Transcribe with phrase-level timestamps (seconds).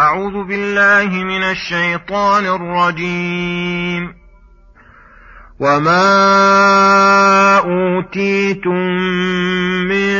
[0.00, 4.20] أعوذ بالله من الشيطان الرجيم.
[5.60, 6.08] وما
[7.58, 8.86] أوتيتم
[9.88, 10.12] من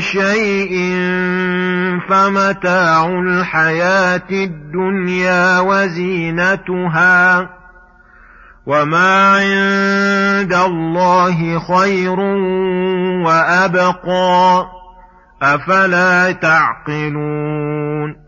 [0.00, 0.74] شيء
[2.08, 7.50] فمتاع الحياة الدنيا وزينتها
[8.66, 12.20] وما عند الله خير
[13.26, 14.66] وأبقى
[15.42, 18.27] أفلا تعقلون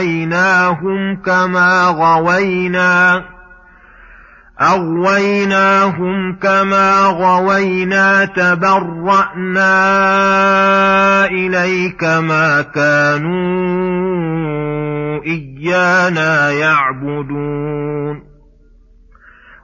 [0.00, 3.24] أغويناهم كما غوينا
[4.62, 9.70] أغويناهم كما غوينا تبرأنا
[11.24, 13.40] إليك ما كانوا
[15.26, 18.29] إيانا يعبدون.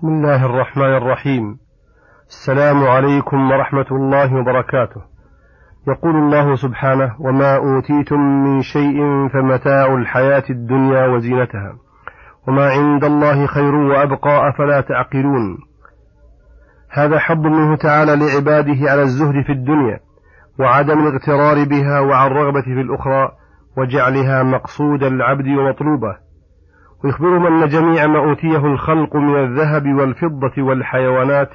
[0.00, 1.58] بسم الله الرحمن الرحيم.
[2.28, 5.00] السلام عليكم ورحمة الله وبركاته.
[5.88, 11.72] يقول الله سبحانه وما أوتيتم من شيء فمتاع الحياة الدنيا وزينتها.
[12.48, 15.58] وما عند الله خير وأبقى أفلا تعقلون.
[16.90, 20.00] هذا حظ منه تعالى لعباده على الزهد في الدنيا
[20.60, 23.28] وعدم الاغترار بها وعن الرغبة في الأخرى
[23.78, 26.29] وجعلها مقصود العبد ومطلوبه.
[27.04, 31.50] ويخبرهم أن جميع ما أوتيه الخلق من الذهب والفضة والحيوانات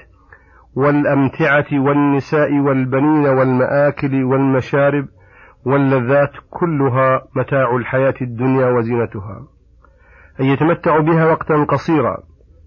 [0.76, 5.08] والأمتعة والنساء والبنين والمآكل والمشارب
[5.66, 9.48] واللذات كلها متاع الحياة الدنيا وزينتها.
[10.40, 12.18] أن يتمتع بها وقتا قصيرا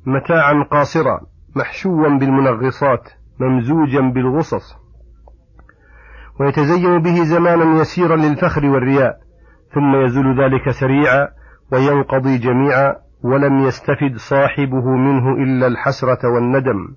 [0.06, 1.20] متاعا قاصرا
[1.56, 3.08] محشوا بالمنغصات
[3.40, 4.76] ممزوجا بالغصص.
[6.40, 9.18] ويتزين به زمانا يسيرا للفخر والرياء
[9.74, 11.28] ثم يزول ذلك سريعا
[11.72, 16.88] وينقضي جميعا ولم يستفد صاحبه منه إلا الحسرة والندم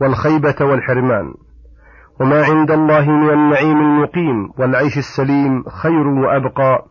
[0.00, 1.34] والخيبة والحرمان.
[2.20, 6.84] وما عند الله من النعيم المقيم والعيش السليم خير وأبقى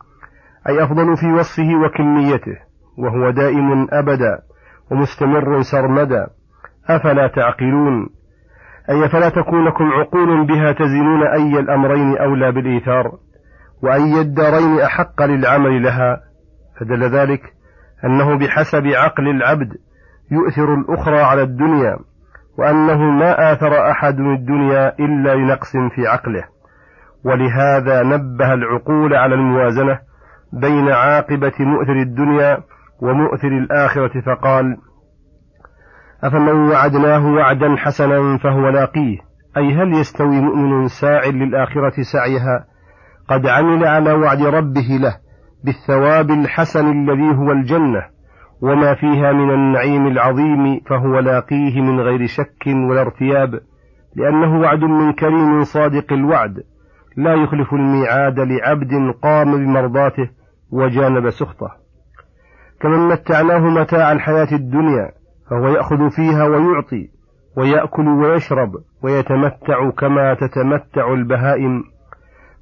[0.70, 2.58] أي أفضل في وصفه وكميته
[2.98, 4.40] وهو دائم أبدا
[4.92, 6.28] ومستمر سرمدا.
[6.90, 8.10] أفلا تعقلون؟
[8.90, 13.12] أي فلا تكون لكم عقول بها تزنون أي الأمرين أولى بالإيثار؟
[13.84, 16.29] وأي الدارين أحق للعمل لها؟
[16.80, 17.42] فدل ذلك
[18.06, 19.70] أنه بحسب عقل العبد
[20.32, 22.00] يؤثر الأخرى على الدنيا
[22.58, 26.44] وأنه ما آثر أحد الدنيا إلا لنقص في عقله.
[27.26, 30.00] ولهذا نبه العقول على الموازنة
[30.54, 32.58] بين عاقبة مؤثر الدنيا
[33.02, 34.78] ومؤثر الآخرة فقال
[36.24, 39.18] أفمن وعدناه وعدا حسنا فهو لاقيه؟
[39.58, 42.66] أي هل يستوي مؤمن ساع للآخرة سعيها؟
[43.28, 45.29] قد عمل على وعد ربه له.
[45.64, 48.06] بالثواب الحسن الذي هو الجنة
[48.62, 53.60] وما فيها من النعيم العظيم فهو لاقيه من غير شك ولا ارتياب
[54.16, 56.64] لأنه وعد من كريم صادق الوعد
[57.18, 60.30] لا يخلف الميعاد لعبد قام بمرضاته
[60.72, 61.72] وجانب سخطه.
[62.82, 65.12] كمن متعناه متاع الحياة الدنيا
[65.50, 67.10] فهو يأخذ فيها ويعطي
[67.58, 68.72] ويأكل ويشرب
[69.04, 71.84] ويتمتع كما تتمتع البهائم.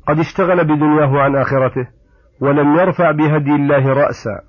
[0.08, 1.97] قد اشتغل بدنياه عن آخرته
[2.42, 4.42] ولم يرفع بهدي الله رأسا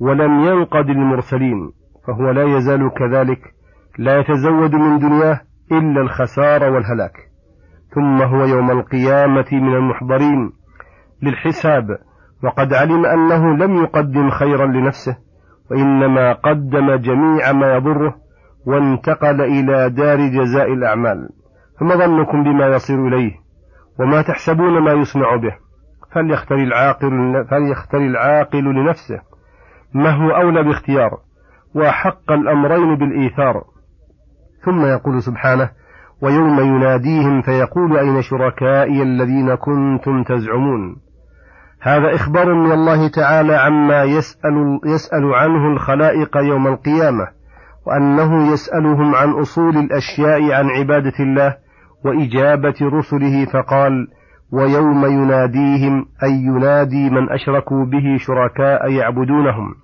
[0.00, 1.72] ولم ينقد المرسلين
[2.06, 3.40] فهو لا يزال كذلك
[3.98, 5.40] لا يتزود من دنياه
[5.72, 7.12] إلا الخسار والهلاك.
[7.94, 10.52] ثم هو يوم القيامة من المحضرين
[11.22, 11.98] للحساب
[12.44, 15.16] وقد علم أنه لم يقدم خيرا لنفسه
[15.70, 18.16] وإنما قدم جميع ما يضره
[18.66, 21.28] وانتقل إلى دار جزاء الأعمال.
[21.80, 23.32] فما ظنكم بما يصير إليه؟
[24.00, 25.56] وما تحسبون ما يصنع به؟
[26.14, 29.20] فليختر العاقل, فليختر العاقل لنفسه
[29.94, 31.10] ما هو أولى باختيار
[31.74, 33.64] وأحق الأمرين بالإيثار.
[34.64, 35.70] ثم يقول سبحانه
[36.22, 40.96] ويوم يناديهم فيقول أين شركائي الذين كنتم تزعمون؟
[41.80, 47.28] هذا إخبار من الله تعالى عما يسأل, يسأل عنه الخلائق يوم القيامة
[47.86, 51.56] وأنه يسألهم عن أصول الأشياء عن عبادة الله
[52.04, 54.08] وإجابة رسله فقال
[54.52, 59.74] ويوم يناديهم أي ينادي من أشركوا به شركاء يعبدونهم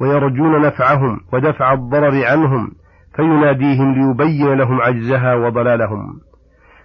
[0.00, 2.70] ويرجون نفعهم ودفع الضرر عنهم
[3.16, 6.20] فيناديهم ليبين لهم عجزها وضلالهم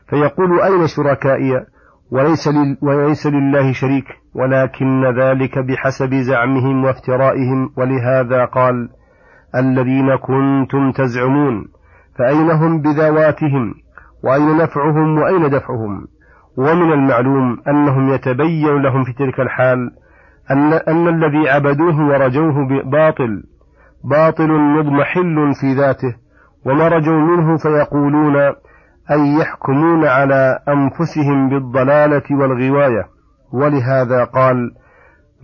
[0.10, 1.66] فيقول أين شركائي؟
[2.12, 2.50] وليس,
[2.82, 8.90] وليس لله شريك ولكن ذلك بحسب زعمهم وافترائهم ولهذا قال
[9.56, 11.66] الذين كنتم تزعمون
[12.20, 13.74] فأين هم بذواتهم؟
[14.24, 16.08] وأين نفعهم؟ وأين دفعهم؟
[16.58, 19.92] ومن المعلوم أنهم يتبين لهم في تلك الحال
[20.52, 22.54] أن, أن الذي عبدوه ورجوه
[22.84, 23.44] باطل
[24.04, 26.16] باطل مضمحل في ذاته
[26.66, 28.36] وما رجوا منه فيقولون
[29.12, 33.08] أي يحكمون على أنفسهم بالضلالة والغواية.
[33.54, 34.72] ولهذا قال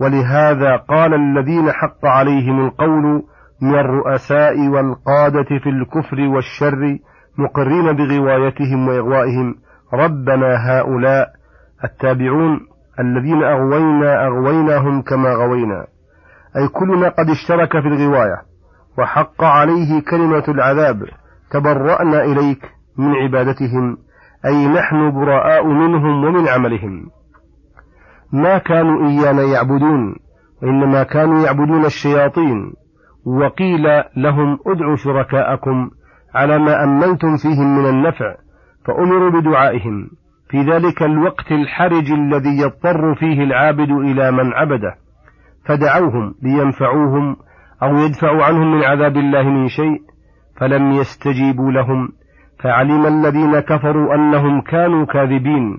[0.00, 3.22] ولهذا قال الذين حق عليهم القول
[3.62, 6.98] من الرؤساء والقادة في الكفر والشر
[7.38, 9.54] مقرين بغوايتهم وإغوائهم.
[9.94, 11.28] ربنا هؤلاء
[11.84, 12.60] التابعون
[13.00, 15.86] الذين أغوينا أغويناهم كما غوينا.
[16.56, 18.42] أي كلنا قد اشترك في الغواية
[18.98, 21.02] وحق عليه كلمة العذاب
[21.50, 22.62] تبرأنا إليك
[22.98, 23.96] من عبادتهم
[24.46, 27.06] أي نحن براء منهم ومن عملهم.
[28.32, 30.16] ما كانوا إيانا يعبدون
[30.62, 32.72] وإنما كانوا يعبدون الشياطين.
[33.26, 33.82] وقيل
[34.16, 35.90] لهم ادعوا شركاءكم
[36.34, 38.34] على ما أمنتم فيهم من النفع
[38.88, 40.10] فأمروا بدعائهم.
[40.50, 44.94] في ذلك الوقت الحرج الذي يضطر فيه العابد إلى من عبده.
[45.66, 47.36] فدعوهم لينفعوهم
[47.82, 50.00] أو يدفعوا عنهم من عذاب الله من شيء
[50.60, 52.08] فلم يستجيبوا لهم.
[52.62, 55.78] فعلم الذين كفروا أنهم كانوا كاذبين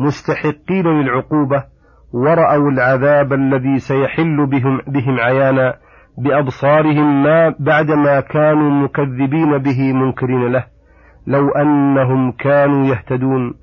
[0.00, 1.64] مستحقين للعقوبة
[2.12, 5.74] ورأوا العذاب الذي سيحل بهم, بهم عيانا
[6.18, 10.79] بأبصارهم ما بعدما كانوا مكذبين به منكرين له.
[11.26, 13.54] لو أنهم كانوا يهتدون.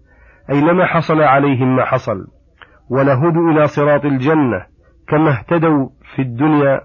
[0.50, 2.28] أي لما حصل عليهم ما حصل.
[2.90, 4.66] ولهدوا إلى صراط الجنة
[5.08, 6.82] كما اهتدوا في الدنيا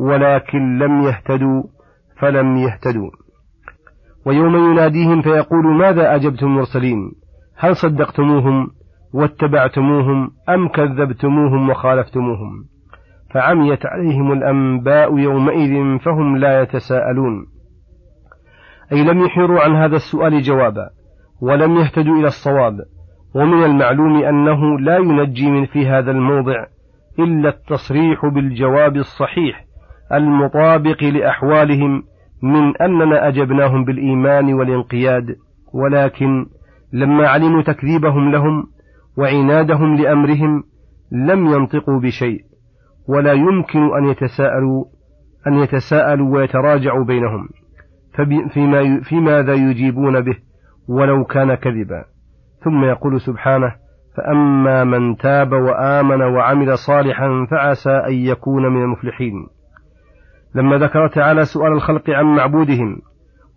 [0.00, 1.62] ولكن لم يهتدوا
[2.20, 3.10] فلم يهتدوا.
[4.26, 7.12] ويوم يناديهم فيقول ماذا أجبتم المرسلين؟
[7.58, 8.68] هل صدقتموهم
[9.14, 12.64] واتبعتموهم أم كذبتموهم وخالفتموهم؟
[13.34, 17.46] فعميت عليهم الأنباء يومئذ فهم لا يتساءلون.
[18.92, 20.90] أي لم يحيروا عن هذا السؤال جوابا
[21.42, 22.74] ولم يهتدوا إلى الصواب.
[23.34, 26.66] ومن المعلوم أنه لا ينجي من في هذا الموضع
[27.18, 29.64] إلا التصريح بالجواب الصحيح
[30.12, 32.02] المطابق لأحوالهم
[32.42, 35.36] من أننا أجبناهم بالإيمان والانقياد.
[35.74, 36.46] ولكن
[36.92, 38.64] لما علموا تكذيبهم لهم
[39.18, 40.62] وعنادهم لأمرهم
[41.12, 42.40] لم ينطقوا بشيء
[43.08, 44.84] ولا يمكن أن يتساءلوا
[45.46, 47.48] أن يتساءلوا ويتراجعوا بينهم.
[48.48, 50.36] فيما في ماذا يجيبون به
[50.88, 52.04] ولو كان كذبا.
[52.64, 53.74] ثم يقول سبحانه
[54.16, 59.46] فأما من تاب وآمن وعمل صالحا فعسى أن يكون من المفلحين.
[60.54, 62.98] لما ذكر تعالى سؤال الخلق عن معبودهم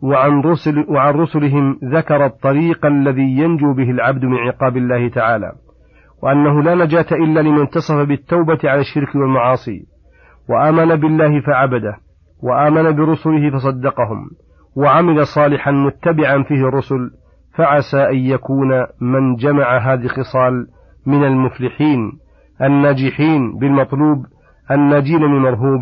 [0.02, 5.52] وعن, رسل وعن رسلهم ذكر الطريق الذي ينجو به العبد من عقاب الله تعالى
[6.24, 9.86] وأنه لا نجاة إلا لمن اتصف بالتوبة على الشرك والمعاصي
[10.50, 11.98] وآمن بالله فعبده
[12.44, 14.30] وآمن برسله فصدقهم
[14.76, 17.12] وعمل صالحا متبعا فيه الرسل
[17.56, 20.68] فعسى أن يكون من جمع هذه الخصال
[21.06, 22.12] من المفلحين
[22.62, 24.26] الناجحين بالمطلوب
[24.72, 25.80] الناجين من المرهوب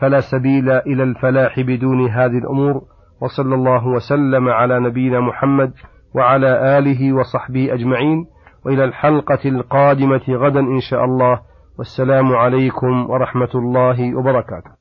[0.00, 2.82] فلا سبيل إلى الفلاح بدون هذه الأمور
[3.20, 5.72] وصلى الله وسلم على نبينا محمد
[6.14, 8.26] وعلى آله وصحبه أجمعين
[8.66, 11.40] وإلى الحلقة القادمة غدا إن شاء الله
[11.78, 14.79] والسلام عليكم ورحمة الله وبركاته.